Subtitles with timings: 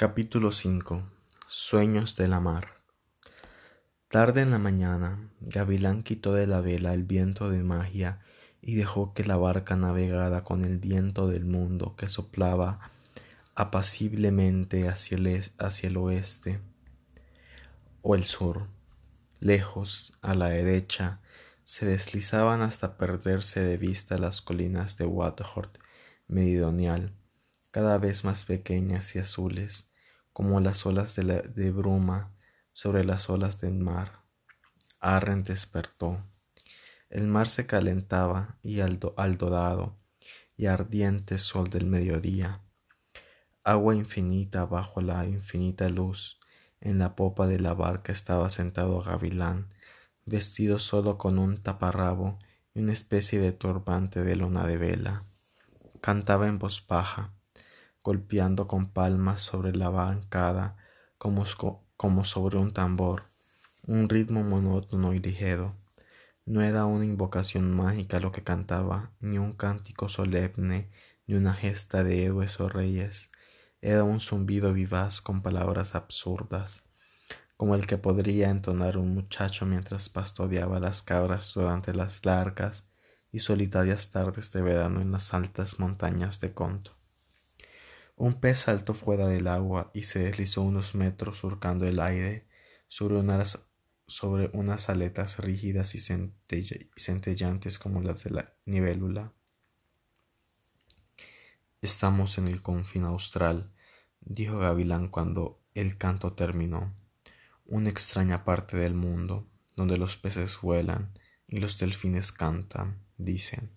[0.00, 1.02] Capítulo 5
[1.46, 2.80] Sueños de la mar
[4.08, 8.20] Tarde en la mañana, Gavilán quitó de la vela el viento de magia
[8.62, 12.80] y dejó que la barca navegara con el viento del mundo que soplaba
[13.54, 16.62] apaciblemente hacia el, hacia el oeste
[18.00, 18.68] o el sur.
[19.38, 21.20] Lejos, a la derecha,
[21.64, 25.72] se deslizaban hasta perderse de vista las colinas de Waterford
[26.26, 27.12] meridional,
[27.70, 29.89] cada vez más pequeñas y azules,
[30.32, 32.34] como las olas de, bruma
[32.72, 34.22] sobre las olas del mar.
[35.00, 36.24] Arren despertó.
[37.08, 39.98] El mar se calentaba y al, al dorado
[40.56, 42.62] y ardiente sol del mediodía.
[43.64, 46.38] Agua infinita bajo la infinita luz.
[46.80, 49.68] En la popa de la barca estaba sentado Gavilán,
[50.24, 52.38] vestido solo con un taparrabo
[52.74, 55.24] y una especie de turbante de lona de vela.
[56.00, 57.34] Cantaba en voz baja,
[58.02, 60.76] golpeando con palmas sobre la bancada
[61.18, 61.44] como,
[61.96, 63.24] como sobre un tambor,
[63.82, 65.76] un ritmo monótono y ligero.
[66.46, 70.90] No era una invocación mágica lo que cantaba, ni un cántico solemne,
[71.26, 73.30] ni una gesta de héroes o reyes.
[73.82, 76.88] Era un zumbido vivaz con palabras absurdas,
[77.56, 82.88] como el que podría entonar un muchacho mientras pastoreaba las cabras durante las largas
[83.30, 86.99] y solitarias tardes de verano en las altas montañas de Conto.
[88.20, 92.46] Un pez saltó fuera del agua y se deslizó unos metros surcando el aire
[92.86, 93.70] sobre unas,
[94.06, 96.00] sobre unas aletas rígidas y
[96.96, 99.32] centellantes como las de la nivelula.
[101.80, 103.72] Estamos en el confín austral,
[104.20, 106.94] dijo Gavilán cuando el canto terminó.
[107.64, 111.18] Una extraña parte del mundo, donde los peces vuelan
[111.48, 113.70] y los delfines cantan, dicen.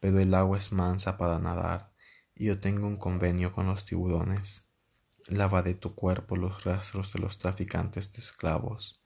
[0.00, 1.93] Pero el agua es mansa para nadar
[2.36, 4.66] yo tengo un convenio con los tiburones.
[5.26, 9.02] Lava de tu cuerpo los rastros de los traficantes de esclavos.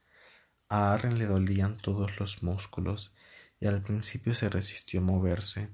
[0.69, 3.15] A Arren le dolían todos los músculos
[3.61, 5.71] y al principio se resistió a moverse.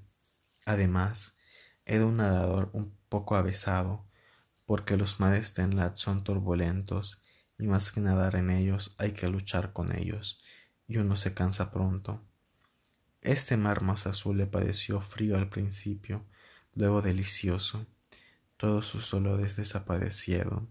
[0.65, 1.37] Además,
[1.85, 4.05] era un nadador un poco avesado,
[4.65, 7.21] porque los mares de Enlat son turbulentos
[7.57, 10.41] y más que nadar en ellos hay que luchar con ellos,
[10.87, 12.21] y uno se cansa pronto.
[13.21, 16.25] Este mar más azul le pareció frío al principio,
[16.75, 17.85] luego delicioso.
[18.57, 20.69] Todos sus dolores desaparecieron.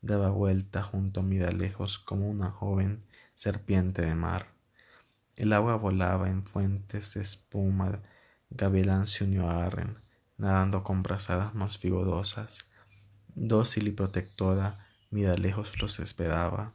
[0.00, 3.04] Daba vuelta junto a mí de lejos como una joven
[3.34, 4.48] serpiente de mar.
[5.36, 8.02] El agua volaba en fuentes de espuma.
[8.50, 9.98] Gavilán se unió a Arren,
[10.36, 12.68] nadando con brazadas más vigorosas.
[13.34, 16.74] Dócil y protectora, mira lejos los esperaba,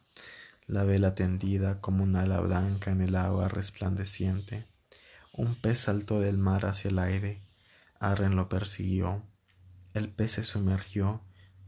[0.65, 4.65] la vela tendida como un ala blanca en el agua resplandeciente.
[5.33, 7.44] Un pez saltó del mar hacia el aire,
[8.00, 9.24] Arren lo persiguió.
[9.94, 11.24] El pez se sumergió,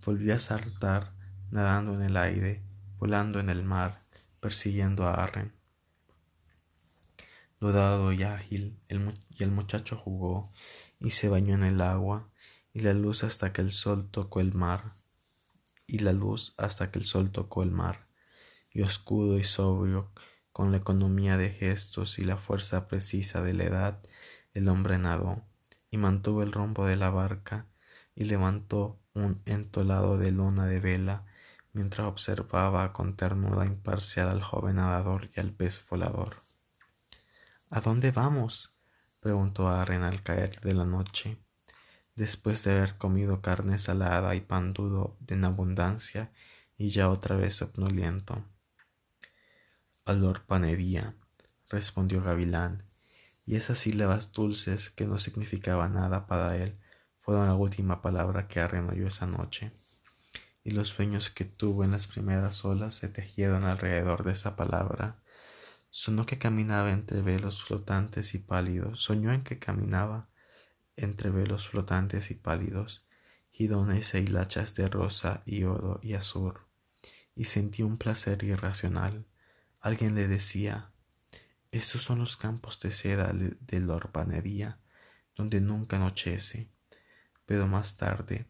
[0.06, 1.14] volvió a saltar,
[1.50, 2.62] nadando en el aire,
[3.00, 4.04] volando en el mar,
[4.40, 5.54] persiguiendo a Arren.
[7.60, 10.52] Dorado y ágil, y el muchacho jugó
[11.00, 12.30] y se bañó en el agua,
[12.74, 14.96] y la luz hasta que el sol tocó el mar,
[15.88, 18.08] y la luz hasta que el sol tocó el mar,
[18.72, 20.12] y oscuro y sobrio,
[20.52, 24.00] con la economía de gestos y la fuerza precisa de la edad,
[24.54, 25.49] el hombre nadó
[25.92, 27.68] y mantuvo el rombo de la barca
[28.16, 31.26] y levantó un entolado de luna de vela
[31.74, 36.44] mientras observaba con ternura imparcial al joven nadador y al pez volador.
[37.70, 38.74] ¿A dónde vamos?
[39.20, 41.38] preguntó Arren al caer de la noche,
[42.16, 46.32] después de haber comido carne salada y pan duro en abundancia
[46.78, 48.44] y ya otra vez somnoliento.
[50.06, 51.16] A la orpanería,
[51.70, 52.89] respondió Gavilán,
[53.50, 56.78] y esas sílabas dulces que no significaban nada para él
[57.16, 59.72] fueron la última palabra que arremolió esa noche,
[60.64, 65.24] y los sueños que tuvo en las primeras olas se tejieron alrededor de esa palabra.
[65.90, 70.30] Sonó que caminaba entre velos flotantes y pálidos, soñó en que caminaba
[70.96, 73.08] entre velos flotantes y pálidos,
[73.50, 76.54] girones e hilachas de rosa y oro y azul,
[77.34, 79.26] y sentía un placer irracional.
[79.80, 80.92] Alguien le decía
[81.72, 84.80] estos son los campos de seda de la orpanería,
[85.36, 86.72] donde nunca anochece,
[87.46, 88.48] pero más tarde,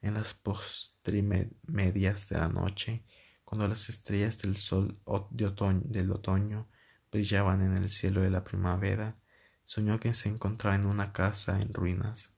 [0.00, 3.04] en las postrimedias de la noche,
[3.44, 4.98] cuando las estrellas del sol
[5.30, 6.68] del otoño
[7.10, 9.18] brillaban en el cielo de la primavera,
[9.64, 12.30] soñó que se encontraba en una casa en ruinas.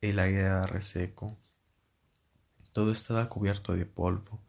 [0.00, 1.36] El aire era reseco.
[2.72, 4.40] Todo estaba cubierto de polvo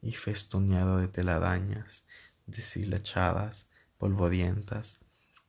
[0.00, 2.06] y festoneado de telarañas
[2.46, 3.67] deshilachadas
[3.98, 5.00] polvorientas,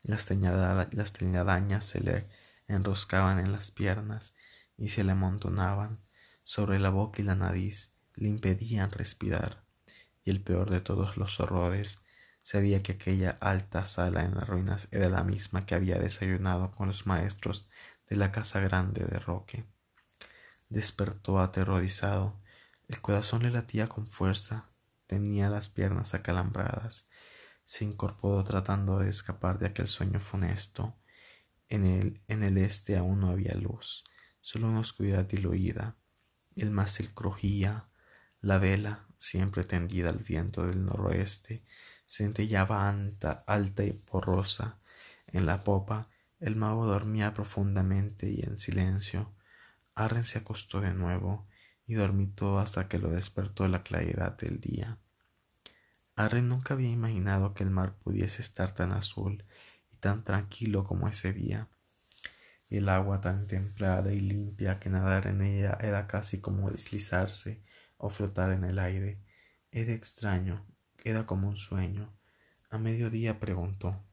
[0.03, 2.27] las, telarañas se le
[2.67, 4.33] enroscaban en las piernas
[4.77, 5.99] y se le amontonaban
[6.43, 9.63] sobre la boca y la nariz, le impedían respirar,
[10.23, 12.03] y el peor de todos los horrores
[12.41, 16.87] sabía que aquella alta sala en las ruinas era la misma que había desayunado con
[16.87, 17.67] los maestros
[18.07, 19.65] de la casa grande de Roque.
[20.69, 22.41] Despertó aterrorizado,
[22.87, 24.69] el corazón le latía con fuerza,
[25.05, 27.08] tenía las piernas acalambradas,
[27.69, 30.95] se incorporó tratando de escapar de aquel sueño funesto.
[31.67, 34.03] En el, en el este aún no había luz,
[34.41, 35.95] solo una oscuridad diluida.
[36.55, 37.87] El mástil crujía,
[38.41, 41.63] la vela, siempre tendida al viento del noroeste,
[42.07, 44.79] centellaba alta, alta y porrosa.
[45.27, 49.31] En la popa, el mago dormía profundamente y en silencio.
[49.93, 51.47] Arren se acostó de nuevo
[51.85, 54.97] y dormitó hasta que lo despertó la claridad del día.
[56.19, 59.45] Arren nunca había imaginado que el mar pudiese estar tan azul
[59.89, 61.69] y tan tranquilo como ese día.
[62.69, 67.63] El agua tan templada y limpia que nadar en ella era casi como deslizarse
[67.95, 69.23] o flotar en el aire.
[69.71, 70.67] Era extraño,
[71.05, 72.13] era como un sueño.
[72.69, 74.03] A mediodía preguntó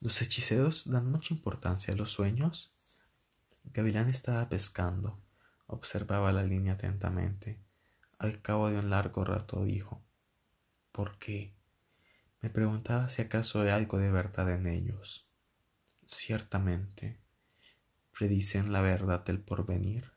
[0.00, 2.72] ¿Los hechiceros dan mucha importancia a los sueños?
[3.62, 5.22] Gavilán estaba pescando.
[5.66, 7.60] Observaba la línea atentamente.
[8.18, 10.02] Al cabo de un largo rato dijo
[10.94, 11.52] ¿Por qué?
[12.40, 15.26] Me preguntaba si acaso hay algo de verdad en ellos.
[16.06, 17.18] Ciertamente,
[18.16, 20.12] predicen la verdad del porvenir.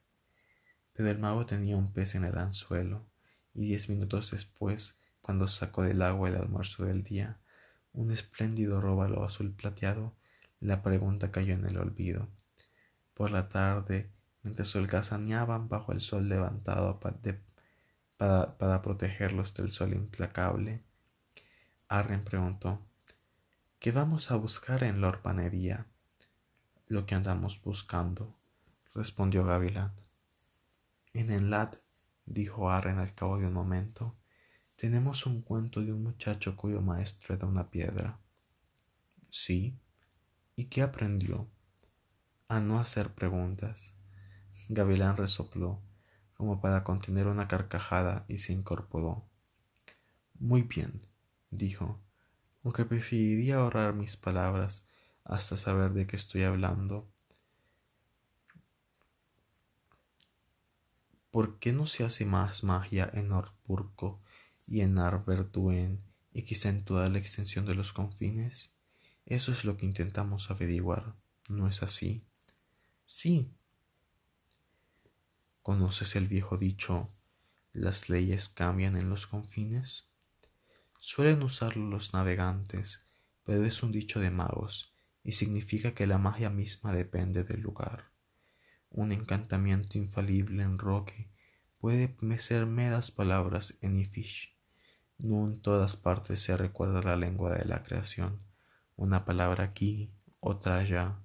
[0.94, 3.10] Pero el mago tenía un pez en el anzuelo,
[3.56, 7.40] y diez minutos después, cuando sacó del agua el almuerzo del día,
[7.92, 10.16] un espléndido róbalo azul plateado,
[10.60, 12.30] la pregunta cayó en el olvido.
[13.16, 14.12] Por la tarde,
[14.44, 17.42] mientras holgazaneaban bajo el sol levantado de
[18.18, 20.84] para, protegerlos del sol implacable.
[21.88, 22.86] Arren preguntó
[23.80, 25.88] ¿Qué vamos a buscar en la orpanería?
[26.88, 28.36] Lo que andamos buscando,
[28.94, 29.94] respondió Gavilán.
[31.14, 31.78] En el Lat,
[32.26, 34.18] dijo Arren al cabo de un momento,
[34.76, 38.20] tenemos un cuento de un muchacho cuyo maestro era una piedra.
[39.30, 39.80] Sí.
[40.56, 41.48] ¿Y qué aprendió?
[42.48, 43.94] A no hacer preguntas.
[44.70, 45.82] Gavilán resopló
[46.38, 49.26] como para contener una carcajada y se incorporó.
[50.40, 51.02] Muy bien,
[51.50, 52.00] dijo,
[52.64, 54.86] aunque preferiría ahorrar mis palabras
[55.24, 57.10] hasta saber de qué estoy hablando.
[61.32, 64.22] ¿Por qué no se hace más magia en Orpurco
[64.68, 66.02] y en Arbertuen
[66.32, 68.74] y quizá en toda la extensión de los confines?
[69.26, 71.16] Eso es lo que intentamos averiguar,
[71.50, 72.24] ¿no es así?
[73.06, 73.52] Sí,
[75.68, 77.10] ¿Conoces el viejo dicho
[77.74, 80.10] las leyes cambian en los confines?
[80.98, 83.06] Suelen usarlo los navegantes,
[83.44, 84.94] pero es un dicho de magos
[85.26, 88.06] y significa que la magia misma depende del lugar.
[88.92, 91.30] Un encantamiento infalible en Roque
[91.80, 94.56] puede ser meras palabras en Ifish.
[95.18, 98.40] No en todas partes se recuerda la lengua de la creación.
[98.96, 101.20] Una palabra aquí, otra allá,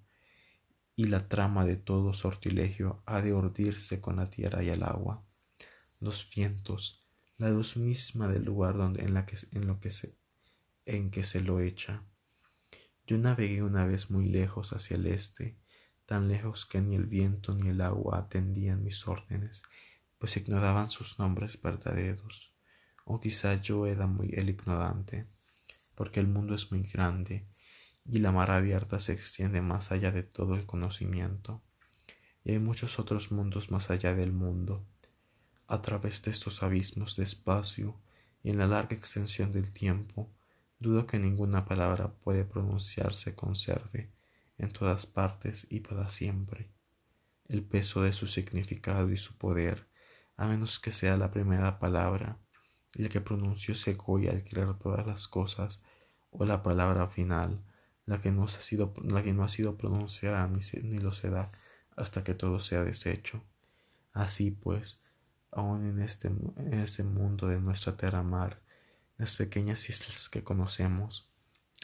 [0.95, 5.25] y la trama de todo sortilegio ha de urdirse con la tierra y el agua,
[6.01, 7.03] los vientos,
[7.39, 10.15] la luz misma del lugar donde en, la que, lo que se,
[10.85, 12.03] en que se lo echa.
[13.07, 15.57] Yo navegué una vez muy lejos hacia el este,
[16.07, 19.63] tan lejos que ni el viento ni el agua atendían mis órdenes,
[20.19, 22.53] pues ignoraban sus nombres verdaderos.
[23.05, 25.27] O quizá yo era muy el ignorante,
[25.95, 27.47] porque el mundo es muy grande
[28.05, 31.63] y la mar abierta se extiende más allá de todo el conocimiento,
[32.45, 34.85] y hay muchos otros mundos más allá del mundo.
[35.67, 38.01] A través de estos abismos de espacio
[38.43, 40.31] y en la larga extensión del tiempo,
[40.81, 44.11] dudo que ninguna palabra puede pronunciarse conserve
[44.59, 46.69] en todas partes y para siempre.
[47.49, 49.87] El peso de su significado y su poder,
[50.37, 52.39] a menos que sea la primera palabra,
[52.95, 55.81] el que pronunció Segoy al crear todas las cosas,
[56.31, 57.63] o la palabra final,
[58.07, 61.51] la que no ha sido, la que no ha sido pronunciada ni, ni lo será
[61.97, 63.43] hasta que todo sea deshecho.
[64.13, 65.01] Así pues,
[65.51, 68.61] aun en este, en este mundo de nuestra tierra mar,
[69.19, 71.29] las pequeñas islas que conocemos,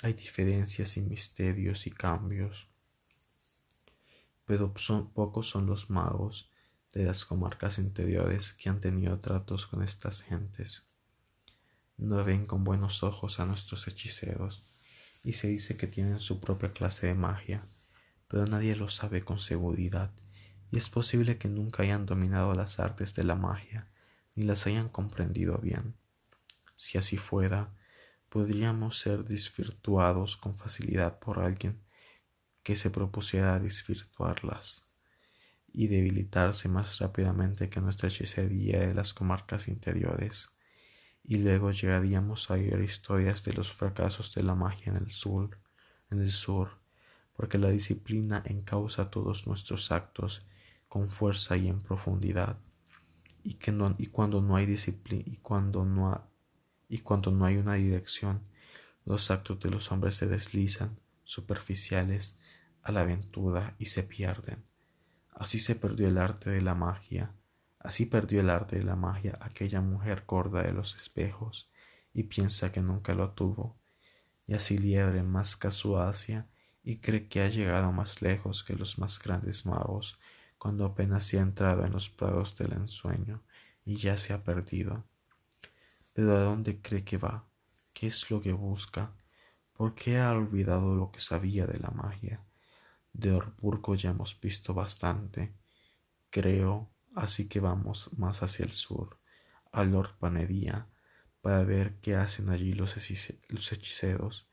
[0.02, 2.68] hay diferencias y misterios y cambios.
[4.44, 6.50] Pero son, pocos son los magos
[6.92, 10.88] de las comarcas interiores que han tenido tratos con estas gentes.
[11.96, 14.64] No ven con buenos ojos a nuestros hechiceros
[15.28, 17.66] y se dice que tienen su propia clase de magia,
[18.28, 20.10] pero nadie lo sabe con seguridad,
[20.70, 23.90] y es posible que nunca hayan dominado las artes de la magia,
[24.36, 25.94] ni las hayan comprendido bien.
[26.76, 27.74] Si así fuera,
[28.30, 31.78] podríamos ser desvirtuados con facilidad por alguien
[32.62, 34.86] que se propusiera desvirtuarlas.
[35.70, 40.48] y debilitarse más rápidamente que nuestra hechicería de las comarcas interiores.
[41.30, 45.58] Y luego llegaríamos a oír historias de los fracasos de la magia en el sur,
[46.10, 46.70] en el sur,
[47.34, 50.46] porque la disciplina encausa todos nuestros actos
[50.88, 52.56] con fuerza y en profundidad.
[53.42, 56.26] Y, que no, y cuando no hay disciplina y cuando no,
[56.88, 58.40] y cuando no hay una dirección,
[59.04, 62.38] los actos de los hombres se deslizan, superficiales,
[62.80, 64.64] a la aventura y se pierden.
[65.34, 67.34] Así se perdió el arte de la magia,
[67.80, 71.70] así perdió el arte de la magia aquella mujer gorda de los espejos
[72.12, 73.76] y piensa que nunca lo tuvo,
[74.46, 75.96] y así liebre más su
[76.82, 80.18] y cree que ha llegado más lejos que los más grandes magos
[80.58, 83.42] cuando apenas ha entrado en los prados del ensueño
[83.84, 85.04] y ya se ha perdido.
[86.12, 87.44] Pero ¿a dónde cree que va?
[87.92, 89.12] ¿Qué es lo que busca?
[89.72, 92.40] ¿Por qué ha olvidado lo que sabía de la magia?
[93.12, 95.54] De Orburgo ya hemos visto bastante,
[96.30, 99.18] creo, así que vamos más hacia el sur,
[99.72, 100.88] a Lord Panería,
[101.40, 104.48] para ver qué hacen allí los, hechiceros,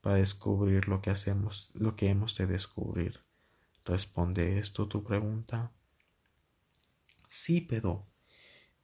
[0.00, 3.20] para descubrir lo que hacemos, lo que hemos de descubrir.
[3.84, 5.72] ¿Responde esto tu pregunta?
[7.26, 8.06] Sí, pero.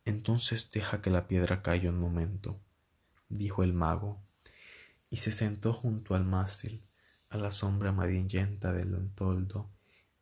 [0.04, 2.60] Entonces deja que la piedra caiga un momento,
[3.28, 4.22] dijo el mago,
[5.10, 6.86] y se sentó junto al mástil
[7.28, 9.70] a la sombra amarillenta del toldo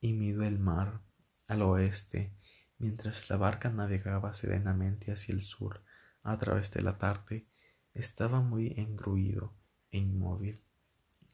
[0.01, 1.03] y miró el mar
[1.47, 2.33] al oeste
[2.79, 5.83] mientras la barca navegaba serenamente hacia el sur
[6.23, 7.47] a través de la tarde
[7.93, 9.55] estaba muy engruido
[9.91, 10.63] e inmóvil.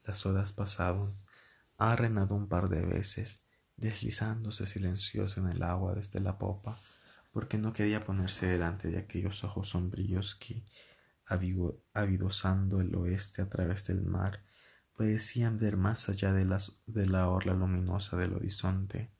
[0.03, 1.15] Las horas pasaron
[1.77, 3.43] ha renado un par de veces
[3.75, 6.77] deslizándose silencioso en el agua desde la popa
[7.31, 10.63] porque no quería ponerse delante de aquellos ojos sombríos que
[11.93, 14.43] avidosando el oeste a través del mar
[14.97, 19.11] parecían ver más allá de, las, de la orla luminosa del horizonte,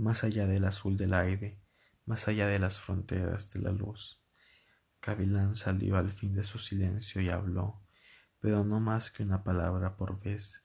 [0.00, 1.60] más allá del azul del aire,
[2.06, 4.20] más allá de las fronteras de la luz.
[4.98, 7.82] Cavilán salió al fin de su silencio y habló,
[8.40, 10.64] pero no más que una palabra por vez.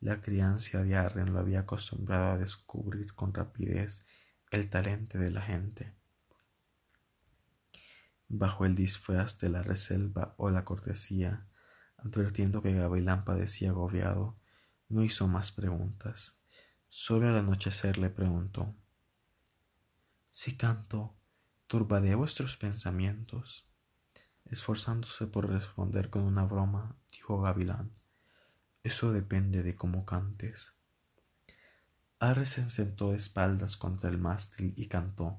[0.00, 4.06] La crianza de Arren lo había acostumbrado a descubrir con rapidez
[4.50, 5.92] el talento de la gente.
[8.28, 11.46] Bajo el disfraz de la reserva o la cortesía,
[11.96, 14.38] advirtiendo que Gavilán padecía agobiado,
[14.88, 16.36] no hizo más preguntas.
[16.88, 18.74] Solo al anochecer le preguntó
[20.32, 21.16] Si canto,
[21.66, 23.66] turbaré vuestros pensamientos.
[24.44, 27.90] Esforzándose por responder con una broma, dijo Gavilán
[28.82, 30.76] Eso depende de cómo cantes.
[32.18, 35.38] Arre se sentó de espaldas contra el mástil y cantó.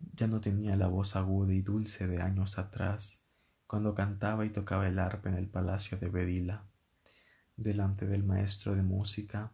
[0.00, 3.22] Ya no tenía la voz aguda y dulce de años atrás,
[3.66, 6.66] cuando cantaba y tocaba el arpa en el palacio de Bedila,
[7.56, 9.52] delante del maestro de música.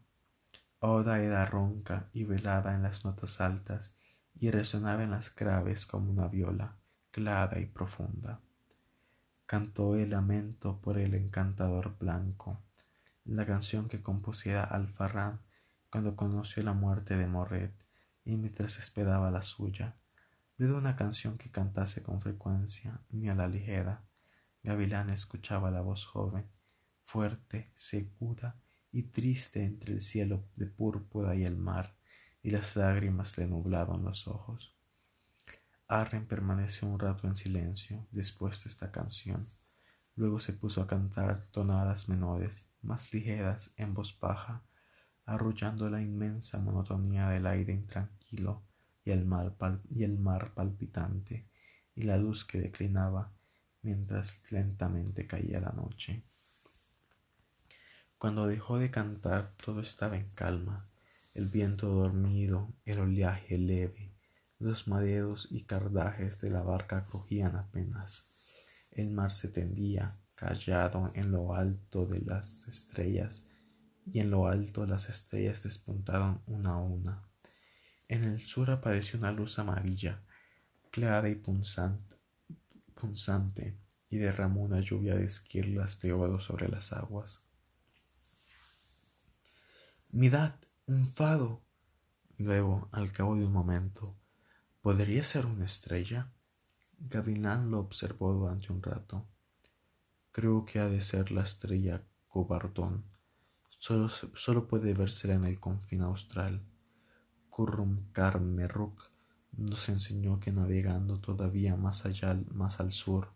[0.84, 3.96] Ahora era ronca y velada en las notas altas
[4.38, 6.76] y resonaba en las graves como una viola,
[7.10, 8.42] clara y profunda.
[9.46, 12.60] Cantó el lamento por el encantador blanco,
[13.24, 15.40] la canción que compusiera Alfarrán
[15.88, 17.72] cuando conoció la muerte de Morret
[18.26, 19.96] y mientras esperaba la suya
[20.58, 24.02] de una canción que cantase con frecuencia ni a la ligera.
[24.62, 26.46] Gavilán escuchaba la voz joven,
[27.04, 28.56] fuerte, segura
[28.94, 31.96] y triste entre el cielo de púrpura y el mar,
[32.44, 34.76] y las lágrimas le nublaron los ojos.
[35.88, 39.48] Arren permaneció un rato en silencio después de esta canción.
[40.14, 44.62] Luego se puso a cantar tonadas menores, más ligeras, en voz baja,
[45.26, 48.62] arrullando la inmensa monotonía del aire intranquilo
[49.04, 49.56] y el mar,
[49.90, 51.48] y el mar palpitante
[51.96, 53.32] y la luz que declinaba
[53.82, 56.22] mientras lentamente caía la noche.
[58.18, 60.88] Cuando dejó de cantar todo estaba en calma,
[61.34, 64.14] el viento dormido, el oleaje leve,
[64.58, 68.30] los maderos y cardajes de la barca cogían apenas.
[68.90, 73.50] El mar se tendía, callado en lo alto de las estrellas,
[74.06, 77.28] y en lo alto las estrellas despuntaron una a una.
[78.08, 80.22] En el sur apareció una luz amarilla,
[80.90, 82.16] clara y punzante,
[82.94, 83.76] punzante
[84.08, 87.44] y derramó una lluvia de esquirlas de oro sobre las aguas.
[90.16, 90.52] Mirad,
[90.86, 91.60] un fado.
[92.38, 94.14] Luego, al cabo de un momento,
[94.80, 96.30] ¿podría ser una estrella?
[97.00, 99.26] Gavilán lo observó durante un rato.
[100.30, 103.02] Creo que ha de ser la estrella Cobardón.
[103.76, 106.62] Solo, solo puede verse en el confín austral.
[107.50, 109.10] Kurrum-Karmeruk
[109.56, 113.32] nos enseñó que navegando todavía más allá, más al sur,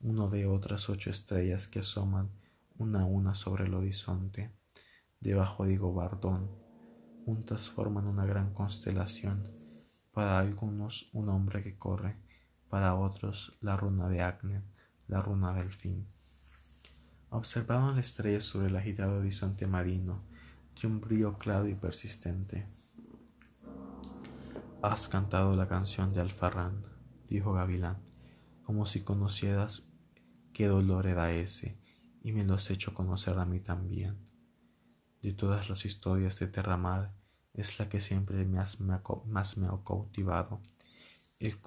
[0.00, 2.28] uno ve otras ocho estrellas que asoman
[2.76, 4.57] una a una sobre el horizonte,
[5.20, 6.48] debajo de Gobardón.
[7.24, 9.44] juntas forman una gran constelación,
[10.12, 12.16] para algunos un hombre que corre,
[12.68, 14.62] para otros la runa de Acne,
[15.08, 16.06] la runa del fin.
[17.30, 20.22] Observaban la estrella sobre el agitado horizonte marino,
[20.80, 22.66] de un brillo claro y persistente.
[24.80, 26.84] Has cantado la canción de Alfarrán,
[27.28, 27.98] dijo Gavilán,
[28.62, 29.90] como si conocieras
[30.52, 31.78] qué dolor era ese,
[32.22, 34.27] y me lo has hecho conocer a mí también.
[35.22, 37.12] De todas las historias de Terramar,
[37.54, 40.60] es la que siempre más me ha cautivado,
[41.40, 41.58] el,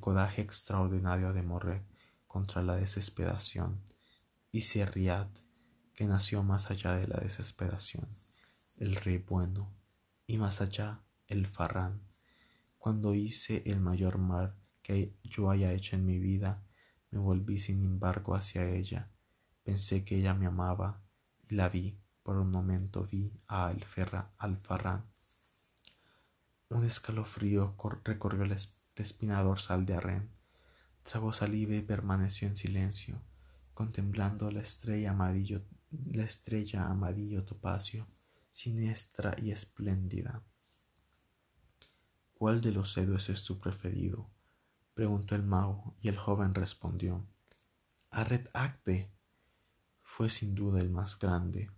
[0.00, 1.82] coraje extraordinario de Morret
[2.26, 3.80] contra la desesperación,
[4.50, 5.28] y Serriat,
[5.94, 8.08] que nació más allá de la desesperación,
[8.76, 9.72] el rey bueno,
[10.26, 12.00] y más allá el Farrán.
[12.78, 16.62] Cuando hice el mayor mal que yo haya hecho en mi vida,
[17.10, 19.10] me volví sin embargo hacia ella,
[19.62, 21.00] pensé que ella me amaba,
[21.48, 23.72] y la vi, por un momento vi a
[24.38, 25.04] Alfarrán.
[26.68, 28.56] Un escalofrío recorrió el
[28.96, 30.30] espina dorsal de Arren.
[31.02, 33.20] Tragó saliva y permaneció en silencio,
[33.74, 35.62] contemplando la estrella amarillo,
[36.12, 38.06] la estrella amarillo topacio,
[38.52, 40.42] siniestra y espléndida.
[42.34, 44.30] ¿Cuál de los héroes es tu preferido?
[44.94, 47.26] preguntó el mago, y el joven respondió
[48.10, 49.10] Arred Akbe
[50.02, 51.70] fue sin duda el más grande,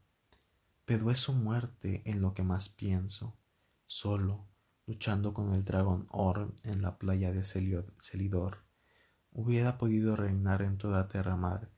[0.85, 3.37] pero es su muerte en lo que más pienso,
[3.87, 4.47] solo
[4.87, 8.65] luchando con el dragón Orm en la playa de Celidor.
[9.33, 11.71] Hubiera podido reinar en toda Terramar,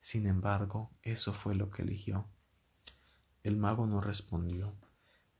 [0.00, 2.26] sin embargo, eso fue lo que eligió.
[3.42, 4.74] El mago no respondió.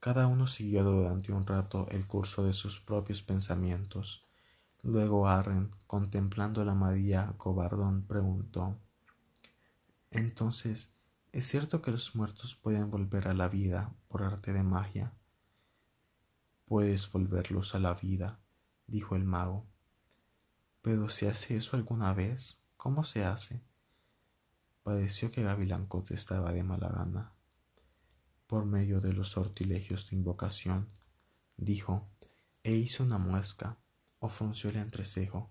[0.01, 4.25] Cada uno siguió durante un rato el curso de sus propios pensamientos.
[4.83, 8.79] Luego Arren, contemplando la María cobardón, preguntó
[10.11, 10.95] Entonces,
[11.35, 15.13] ¿es cierto que los muertos pueden volver a la vida por arte de magia?
[16.65, 18.39] Puedes volverlos a la vida,
[18.87, 19.67] dijo el mago.
[20.81, 22.65] Pero ¿se hace eso alguna vez?
[22.77, 23.65] ¿Cómo se hace?
[24.85, 27.33] Pareció que Gavilán contestaba de mala gana.
[28.47, 30.89] Por medio de los sortilegios de invocación,
[31.57, 32.09] dijo,
[32.63, 33.77] e hizo una muesca,
[34.21, 35.51] o frunció el entrecejo.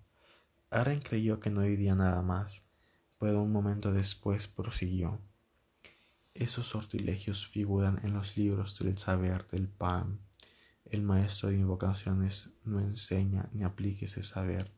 [0.70, 2.64] Aren creyó que no diría nada más,
[3.18, 5.20] pero un momento después prosiguió.
[6.34, 10.20] Esos sortilegios figuran en los libros del saber del pan
[10.84, 14.70] el maestro de invocaciones no enseña ni aplique ese saber.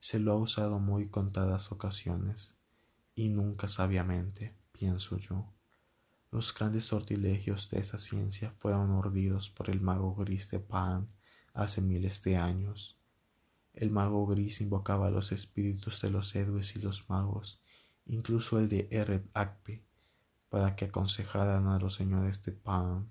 [0.00, 2.54] Se lo ha usado muy contadas ocasiones,
[3.14, 5.52] y nunca sabiamente, pienso yo.
[6.30, 11.08] Los grandes sortilegios de esa ciencia fueron urdidos por el mago gris de Pan
[11.54, 12.98] hace miles de años.
[13.72, 17.62] El mago gris invocaba a los espíritus de los héroes y los magos,
[18.06, 19.84] incluso el de Ered Akpe,
[20.48, 23.10] para que aconsejaran a los señores de Pan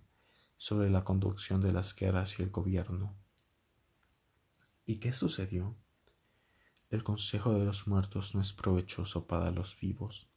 [0.58, 3.15] sobre la conducción de las guerras y el gobierno.
[4.86, 5.76] ¿Y qué sucedió?
[6.89, 10.30] El consejo de los muertos no es provechoso para los vivos.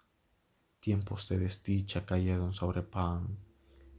[0.80, 3.38] Tiempos de desdicha cayeron sobre Pan.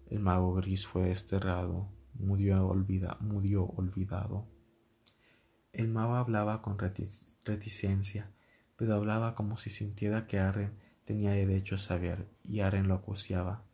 [0.08, 4.48] El mago gris fue desterrado, murió, olvida, murió olvidado.
[5.72, 8.32] El mago hablaba con reticencia,
[8.76, 10.78] pero hablaba como si sintiera que Arren
[11.12, 13.66] tenía derecho a saber, y Arren lo acuciaba.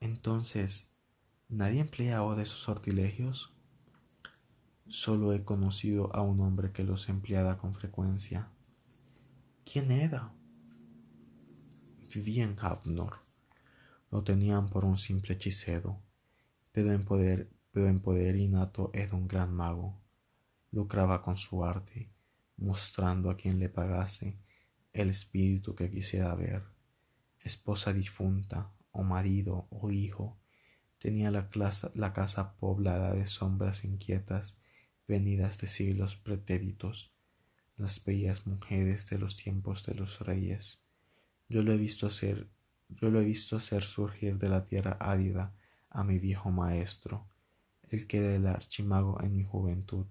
[0.00, 0.92] Entonces,
[1.52, 3.52] ¿Nadie emplea ahora esos sortilegios?
[4.88, 8.48] Solo he conocido a un hombre que los empleaba con frecuencia.
[9.70, 10.32] ¿Quién era?
[12.14, 13.18] Vivía en Havnor.
[14.10, 16.00] Lo tenían por un simple hechicero,
[16.72, 20.00] pero en poder, pero en poder innato era un gran mago.
[20.70, 22.08] Lucraba con su arte,
[22.56, 24.38] mostrando a quien le pagase
[24.92, 26.62] el espíritu que quisiera ver,
[27.40, 30.36] esposa difunta, o marido, o hijo,
[30.98, 31.48] tenía la,
[31.94, 34.58] la casa poblada de sombras inquietas
[35.08, 37.10] venidas de siglos pretéritos,
[37.76, 40.80] las bellas mujeres de los tiempos de los reyes.
[41.48, 42.48] Yo lo he visto hacer,
[42.88, 45.54] yo lo he visto hacer surgir de la tierra árida
[45.90, 47.26] a mi viejo maestro,
[47.90, 50.06] el que era el archimago en mi juventud,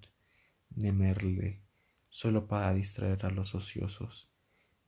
[0.75, 1.61] Nemerle,
[2.09, 4.30] solo para distraer a los ociosos,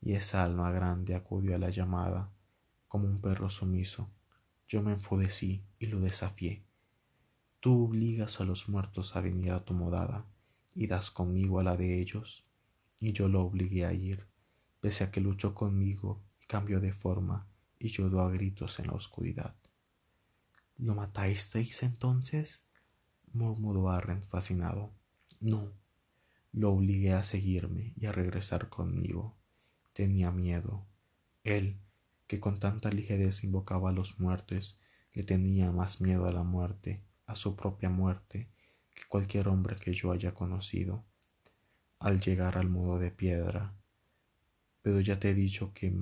[0.03, 2.29] y esa alma grande acudió a la llamada,
[2.87, 4.09] como un perro sumiso.
[4.67, 6.63] Yo me enfurecí y lo desafié.
[7.59, 10.25] Tú obligas a los muertos a venir a tu morada
[10.75, 12.43] y das conmigo a la de ellos,
[12.99, 14.27] y yo lo obligué a ir,
[14.81, 17.47] pese a que luchó conmigo y cambió de forma
[17.79, 19.55] y lloró a gritos en la oscuridad.
[20.77, 22.65] ¿Lo matasteis entonces?
[23.31, 24.91] murmuró Arren fascinado.
[25.39, 25.71] No,
[26.51, 29.35] lo obligué a seguirme y a regresar conmigo.
[29.93, 30.85] Tenía miedo.
[31.43, 31.77] Él,
[32.27, 34.77] que con tanta ligereza invocaba a los muertos,
[35.13, 38.49] le tenía más miedo a la muerte a su propia muerte
[38.93, 41.03] que cualquier hombre que yo haya conocido
[41.99, 43.73] al llegar al modo de piedra.
[44.81, 45.93] Pero ya te he dicho que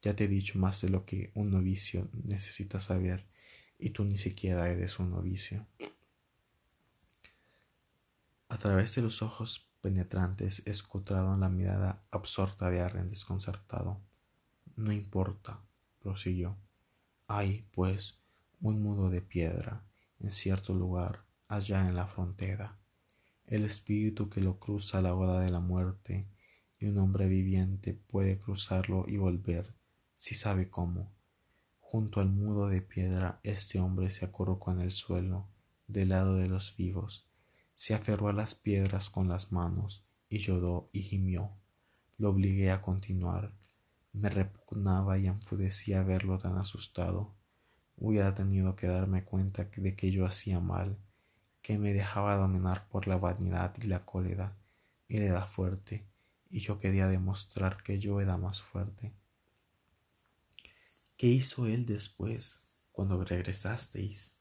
[0.00, 3.26] ya te he dicho más de lo que un novicio necesita saber
[3.78, 5.66] y tú ni siquiera eres un novicio.
[8.48, 14.00] A través de los ojos penetrantes escutaron la mirada absorta de Arren desconcertado.
[14.76, 15.60] No importa,
[16.00, 16.56] prosiguió.
[17.26, 18.18] Hay, pues,
[18.60, 19.82] un muro de piedra
[20.20, 22.78] en cierto lugar allá en la frontera.
[23.46, 26.26] El espíritu que lo cruza a la hora de la muerte
[26.78, 29.74] y un hombre viviente puede cruzarlo y volver,
[30.16, 31.12] si sabe cómo.
[31.80, 35.48] Junto al muro de piedra este hombre se acurrucó en el suelo,
[35.88, 37.26] del lado de los vivos,
[37.76, 41.50] se aferró a las piedras con las manos y lloró y gimió.
[42.18, 43.52] Lo obligué a continuar.
[44.12, 47.34] Me repugnaba y enfudecía verlo tan asustado.
[47.96, 50.98] Hubiera tenido que darme cuenta de que yo hacía mal,
[51.62, 54.56] que me dejaba dominar por la vanidad y la cólera.
[55.08, 56.06] Él era fuerte,
[56.50, 59.12] y yo quería demostrar que yo era más fuerte.
[61.16, 64.36] ¿Qué hizo él después, cuando regresasteis?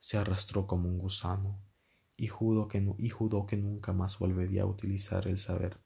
[0.00, 1.58] Se arrastró como un gusano,
[2.16, 3.10] y juró que, y
[3.46, 5.80] que nunca más volvería a utilizar el saber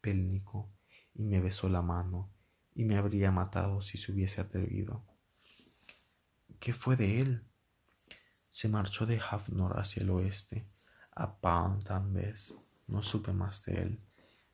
[0.00, 0.70] pélnico,
[1.14, 2.30] y me besó la mano,
[2.74, 5.04] y me habría matado si se hubiese atrevido.
[6.60, 7.44] ¿Qué fue de él?
[8.50, 10.66] Se marchó de Hafnor hacia el oeste,
[11.14, 11.38] a
[12.12, 12.54] vez.
[12.86, 14.00] No supe más de él.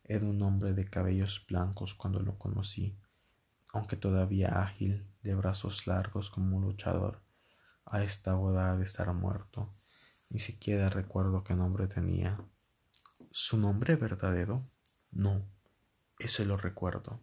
[0.02, 2.98] Era un hombre de cabellos blancos cuando lo conocí,
[3.72, 7.22] aunque todavía ágil, de brazos largos como un luchador.
[7.86, 9.72] A esta hora de estar muerto.
[10.30, 12.40] Ni siquiera recuerdo qué nombre tenía.
[13.30, 14.68] ¿Su nombre verdadero?
[15.10, 15.44] No,
[16.18, 17.20] ese lo recuerdo.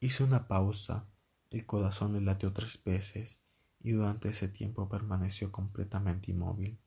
[0.00, 1.06] Hice una pausa,
[1.50, 3.40] el corazón le latió tres veces
[3.80, 6.78] y durante ese tiempo permaneció completamente inmóvil.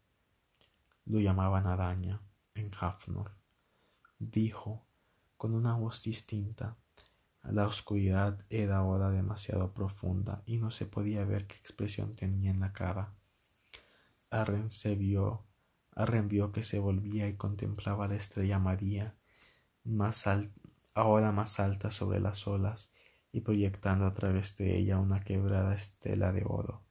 [1.05, 2.21] Lo llamaban araña
[2.55, 3.31] en Hafnor.
[4.19, 4.85] Dijo,
[5.37, 6.75] con una voz distinta,
[7.43, 12.59] la oscuridad era ahora demasiado profunda y no se podía ver qué expresión tenía en
[12.59, 13.13] la cara.
[14.31, 15.43] Arren se vio,
[15.95, 19.15] Arren vio que se volvía y contemplaba la estrella María,
[19.83, 20.25] más
[20.93, 22.93] ahora más alta sobre las olas
[23.31, 26.83] y proyectando a través de ella una quebrada estela de oro,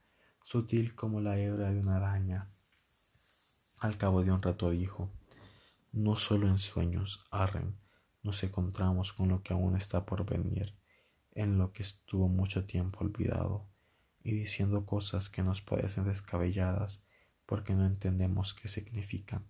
[0.43, 2.49] sutil como la hebra de una araña.
[3.79, 5.09] Al cabo de un rato dijo,
[5.93, 7.77] no solo en sueños, Arren,
[8.21, 10.75] nos encontramos con lo que aún está por venir,
[11.31, 13.65] en lo que estuvo mucho tiempo olvidado,
[14.21, 17.01] y diciendo cosas que nos parecen descabelladas
[17.49, 19.43] porque no entendemos qué significan.